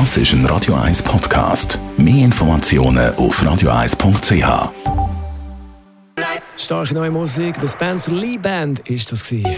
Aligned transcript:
Das 0.00 0.16
ist 0.16 0.32
ein 0.32 0.44
Radio 0.46 0.74
1 0.74 1.04
Podcast. 1.04 1.78
Mehr 1.96 2.24
Informationen 2.24 3.14
auf 3.14 3.40
radio1.ch. 3.40 4.72
Starke 6.56 6.94
neue 6.94 7.12
Musik, 7.12 7.60
der 7.60 7.68
Spencer 7.68 8.10
Lee 8.10 8.36
Band 8.36 8.80
ist 8.88 9.12
das 9.12 9.28
gewesen. 9.28 9.56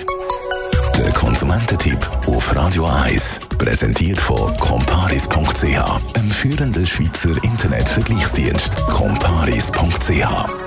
Der 0.94 1.10
Konsumententipp 1.12 1.98
auf 2.26 2.54
Radio 2.54 2.84
1. 2.84 3.40
Präsentiert 3.56 4.18
von 4.18 4.54
comparis.ch, 4.58 5.64
einem 6.18 6.30
führenden 6.30 6.84
Schweizer 6.84 7.42
Internetvergleichsdienst. 7.42 8.76
comparis.ch 8.88 10.65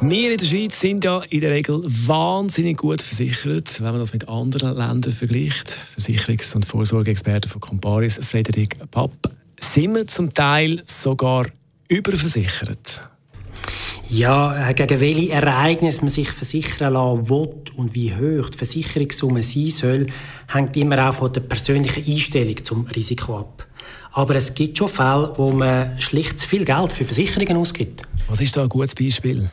wir 0.00 0.30
in 0.32 0.38
der 0.38 0.44
Schweiz 0.44 0.80
sind 0.80 1.04
ja 1.04 1.22
in 1.28 1.40
der 1.40 1.50
Regel 1.50 1.82
wahnsinnig 1.84 2.76
gut 2.76 3.02
versichert, 3.02 3.80
wenn 3.80 3.90
man 3.90 3.98
das 3.98 4.12
mit 4.12 4.28
anderen 4.28 4.76
Ländern 4.76 5.12
vergleicht. 5.12 5.76
Versicherungs- 5.96 6.54
und 6.54 6.64
Vorsorgeexperte 6.64 7.48
von 7.48 7.60
Comparis, 7.60 8.20
Frederik 8.22 8.76
Papp, 8.90 9.30
sind 9.58 9.94
wir 9.94 10.06
zum 10.06 10.32
Teil 10.32 10.82
sogar 10.84 11.46
überversichert. 11.88 13.08
Ja, 14.08 14.68
äh, 14.68 14.74
gegen 14.74 15.00
welche 15.00 15.32
Ereignisse 15.32 16.02
man 16.02 16.10
sich 16.10 16.30
versichern 16.30 16.94
lassen 16.94 17.28
will 17.28 17.48
und 17.76 17.94
wie 17.94 18.14
hoch 18.14 18.50
die 18.50 18.58
Versicherungssumme 18.58 19.42
sein 19.42 19.70
soll, 19.70 20.06
hängt 20.52 20.76
immer 20.76 21.08
auch 21.08 21.14
von 21.14 21.32
der 21.32 21.40
persönlichen 21.40 22.06
Einstellung 22.06 22.64
zum 22.64 22.86
Risiko 22.86 23.40
ab. 23.40 23.66
Aber 24.12 24.36
es 24.36 24.54
gibt 24.54 24.78
schon 24.78 24.88
Fälle, 24.88 25.32
wo 25.36 25.50
man 25.50 26.00
schlicht 26.00 26.38
zu 26.40 26.48
viel 26.48 26.64
Geld 26.64 26.92
für 26.92 27.04
Versicherungen 27.04 27.56
ausgibt. 27.56 28.02
Was 28.28 28.40
ist 28.40 28.56
da 28.56 28.62
ein 28.62 28.68
gutes 28.68 28.94
Beispiel? 28.94 29.50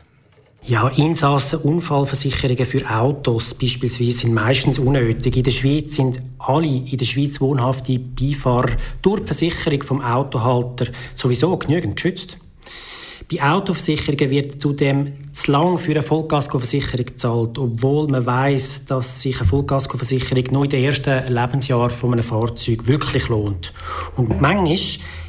Ja, 0.68 0.88
Insassenunfallversicherungen 0.88 2.66
für 2.66 2.90
Autos 2.90 3.54
beispielsweise 3.54 4.18
sind 4.18 4.34
meistens 4.34 4.80
unnötig. 4.80 5.36
In 5.36 5.44
der 5.44 5.52
Schweiz 5.52 5.94
sind 5.94 6.20
alle 6.40 6.66
in 6.66 6.96
der 6.96 7.04
Schweiz 7.04 7.40
wohnhafte 7.40 8.00
Beifahrer 8.00 8.74
durch 9.00 9.20
die 9.20 9.26
Versicherung 9.26 9.84
vom 9.84 10.00
Autohalter 10.00 10.86
sowieso 11.14 11.56
genügend 11.56 11.94
geschützt. 11.94 12.38
Bei 13.30 13.48
Autoversicherungen 13.48 14.30
wird 14.30 14.60
zudem 14.60 15.04
zu 15.32 15.52
lang 15.52 15.78
für 15.78 15.92
eine 15.92 16.02
Vollkaskoversicherung 16.02 17.06
gezahlt, 17.06 17.58
obwohl 17.58 18.08
man 18.08 18.26
weiß, 18.26 18.86
dass 18.86 19.22
sich 19.22 19.38
eine 19.38 19.48
Vollkaskoversicherung 19.48 20.44
nur 20.50 20.64
in 20.64 20.70
den 20.70 20.84
ersten 20.84 21.32
Lebensjahren 21.32 21.90
von 21.90 22.12
einem 22.12 22.24
Fahrzeug 22.24 22.88
wirklich 22.88 23.28
lohnt. 23.28 23.72
Und 24.16 24.40
manchmal 24.40 24.76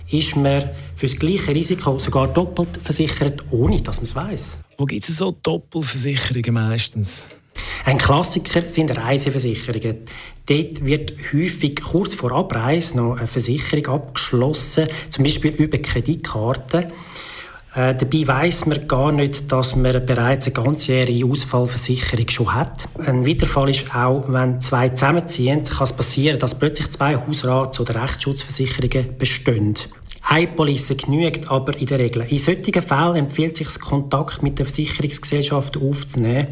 ist 0.09 0.35
man 0.35 0.69
für 0.95 1.07
das 1.07 1.17
gleiche 1.17 1.53
Risiko 1.53 1.99
sogar 1.99 2.27
doppelt 2.27 2.79
versichert, 2.81 3.43
ohne 3.51 3.81
dass 3.81 3.97
man 3.97 4.05
es 4.05 4.15
weiß. 4.15 4.57
Wo 4.77 4.85
gibt 4.85 5.07
es 5.07 5.17
so 5.17 5.31
Doppelversicherungen 5.31 6.53
meistens? 6.53 7.25
Ein 7.85 7.97
Klassiker 7.97 8.67
sind 8.67 8.95
Reiseversicherungen. 8.95 9.97
Dort 10.45 10.85
wird 10.85 11.13
häufig 11.33 11.81
kurz 11.81 12.15
vor 12.15 12.31
Abreise 12.31 12.97
noch 12.97 13.17
eine 13.17 13.27
Versicherung 13.27 13.87
abgeschlossen, 13.87 14.87
zum 15.09 15.23
Beispiel 15.23 15.51
über 15.51 15.77
Kreditkarten. 15.77 16.85
Äh, 17.75 17.95
dabei 17.95 18.27
weiß 18.27 18.65
man 18.65 18.87
gar 18.87 19.11
nicht, 19.11 19.51
dass 19.51 19.75
man 19.75 20.05
bereits 20.05 20.45
eine 20.47 20.53
ganzjährige 20.53 21.25
Ausfallversicherung 21.25 22.29
schon 22.29 22.53
hat. 22.53 22.87
Ein 22.97 23.25
weiterer 23.25 23.49
Fall 23.49 23.69
ist 23.69 23.93
auch, 23.93 24.23
wenn 24.27 24.61
zwei 24.61 24.89
zusammenziehen, 24.89 25.63
kann 25.63 25.83
es 25.83 25.93
passieren, 25.93 26.39
dass 26.39 26.57
plötzlich 26.57 26.89
zwei 26.91 27.15
Hausrats- 27.15 27.79
oder 27.79 28.01
Rechtsschutzversicherungen 28.01 29.17
bestehen. 29.17 29.75
Eine 30.29 30.47
Police 30.47 30.93
genügt 30.97 31.49
aber 31.49 31.77
in 31.77 31.85
der 31.85 31.99
Regel. 31.99 32.25
In 32.27 32.37
solchen 32.37 32.81
Fällen 32.81 33.15
empfiehlt 33.15 33.55
sich 33.55 33.79
Kontakt 33.79 34.43
mit 34.43 34.59
der 34.59 34.65
Versicherungsgesellschaft 34.65 35.77
aufzunehmen. 35.77 36.47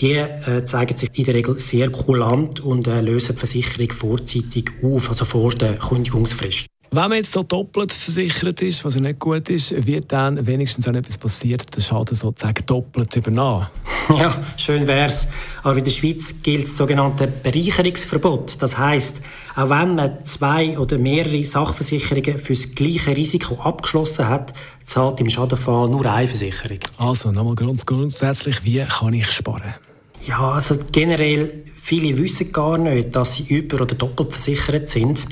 Die 0.00 0.12
äh, 0.12 0.64
zeigen 0.64 0.96
sich 0.96 1.10
in 1.14 1.24
der 1.24 1.34
Regel 1.34 1.58
sehr 1.58 1.90
kulant 1.90 2.60
und 2.60 2.86
äh, 2.86 3.00
lösen 3.00 3.34
die 3.34 3.38
Versicherung 3.38 3.90
vorzeitig 3.90 4.70
auf, 4.80 5.08
also 5.08 5.24
vor 5.24 5.52
der 5.54 5.76
Kündigungsfrist. 5.78 6.66
Wenn 6.96 7.10
man 7.10 7.18
jetzt 7.18 7.32
so 7.32 7.42
doppelt 7.42 7.92
versichert 7.92 8.62
ist, 8.62 8.82
was 8.82 8.94
ja 8.94 9.02
nicht 9.02 9.18
gut 9.18 9.50
ist, 9.50 9.86
wird 9.86 10.10
dann 10.10 10.46
wenigstens, 10.46 10.86
wenn 10.86 10.94
etwas 10.94 11.18
passiert, 11.18 11.76
der 11.76 11.82
Schaden 11.82 12.16
sozusagen 12.16 12.64
doppelt 12.64 13.14
übernommen? 13.14 13.66
Ja, 14.18 14.34
schön 14.56 14.86
wär's. 14.86 15.26
Aber 15.62 15.76
in 15.76 15.84
der 15.84 15.90
Schweiz 15.90 16.40
gilt 16.42 16.64
das 16.64 16.76
sogenannte 16.76 17.26
Bereicherungsverbot. 17.26 18.62
Das 18.62 18.78
heißt, 18.78 19.20
auch 19.56 19.68
wenn 19.68 19.96
man 19.96 20.24
zwei 20.24 20.78
oder 20.78 20.96
mehrere 20.96 21.44
Sachversicherungen 21.44 22.38
für 22.38 22.54
das 22.54 22.74
gleiche 22.74 23.14
Risiko 23.14 23.60
abgeschlossen 23.60 24.28
hat, 24.28 24.54
zahlt 24.84 25.20
im 25.20 25.28
Schadenfall 25.28 25.90
nur 25.90 26.06
eine 26.06 26.28
Versicherung. 26.28 26.78
Also 26.96 27.30
nochmal 27.30 27.56
ganz 27.56 27.84
grundsätzlich, 27.84 28.64
wie 28.64 28.78
kann 28.78 29.12
ich 29.12 29.30
sparen? 29.32 29.74
Ja, 30.22 30.52
also 30.52 30.78
generell, 30.92 31.64
viele 31.86 32.18
wissen 32.18 32.50
gar 32.50 32.78
nicht, 32.78 33.14
dass 33.14 33.36
sie 33.36 33.44
über- 33.44 33.80
oder 33.80 33.94
doppelt 33.94 34.32
versichert 34.32 34.88
sind. 34.88 35.24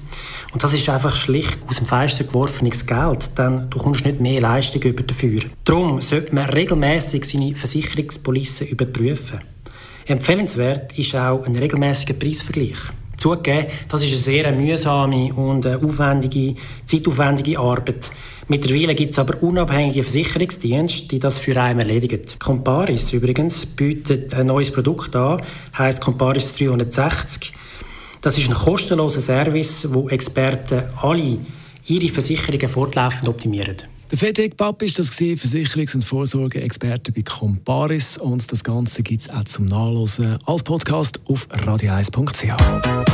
Und 0.53 0.62
das 0.62 0.72
ist 0.72 0.88
einfach 0.88 1.15
schlicht 1.16 1.59
aus 1.66 1.78
dem 1.78 1.87
Fenster 1.87 2.22
geworfenes 2.22 2.87
Geld, 2.87 3.37
denn 3.37 3.69
du 3.70 3.78
kommst 3.78 4.04
nicht 4.04 4.20
mehr 4.20 4.41
Leistung 4.41 4.81
über 4.82 5.03
dafür. 5.03 5.41
Darum 5.65 6.00
sollte 6.00 6.32
man 6.32 6.48
regelmäßig 6.48 7.25
seine 7.25 7.56
Versicherungspolice 7.56 8.66
überprüfen. 8.66 9.41
Empfehlenswert 10.06 10.97
ist 10.97 11.16
auch 11.16 11.44
ein 11.44 11.56
regelmäßiger 11.56 12.15
Preisvergleich. 12.15 12.78
Zugegeben, 13.24 13.68
das 13.88 14.02
ist 14.02 14.08
eine 14.08 14.16
sehr 14.18 14.52
mühsame 14.52 15.32
und 15.32 15.66
aufwendige, 15.66 16.56
zeitaufwendige 16.84 17.58
Arbeit. 17.58 18.10
Mittlerweile 18.48 18.94
gibt 18.94 19.12
es 19.12 19.18
aber 19.18 19.42
unabhängige 19.42 20.02
Versicherungsdienste, 20.02 21.08
die 21.08 21.20
das 21.20 21.38
für 21.38 21.58
einen 21.58 21.80
erledigen. 21.80 22.20
Comparis 22.38 23.14
übrigens 23.14 23.64
bietet 23.64 24.34
ein 24.34 24.48
neues 24.48 24.70
Produkt 24.70 25.16
an, 25.16 25.40
heißt 25.78 26.02
Comparis 26.02 26.54
360. 26.54 27.54
Das 28.20 28.36
ist 28.36 28.50
ein 28.50 28.54
kostenloser 28.54 29.22
Service, 29.22 29.88
wo 29.91 30.10
Experten 30.10 30.82
alle 31.00 31.38
ihre 31.86 32.08
Versicherungen 32.08 32.68
fortlaufend 32.68 33.26
optimieren. 33.26 33.76
Der 34.10 34.18
Frederik 34.18 34.56
Papp 34.56 34.82
ist 34.82 34.98
das 34.98 35.10
Versicherungs- 35.10 35.94
und 35.94 36.04
Vorsorgeexperte 36.04 37.10
bei 37.10 37.22
Comparis 37.22 38.18
und 38.18 38.52
das 38.52 38.62
Ganze 38.62 39.02
gibt 39.02 39.22
es 39.22 39.30
auch 39.30 39.44
zum 39.44 39.64
Nachlesen 39.64 40.38
als 40.44 40.62
Podcast 40.62 41.20
auf 41.26 41.48
radio1.ch. 41.50 43.13